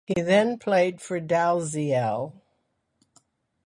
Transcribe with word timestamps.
He 0.07 0.19
then 0.19 0.57
played 0.57 0.99
for 0.99 1.19
Dalziel. 1.19 2.33